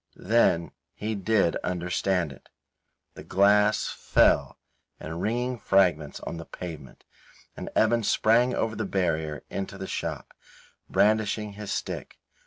[0.15, 2.49] Then he did understand it.
[3.13, 4.57] The glass fell
[4.99, 7.03] in ringing fragments on to the pavement,
[7.55, 10.33] and Evan sprang over the barrier into the shop,
[10.89, 12.17] brandishing his stick.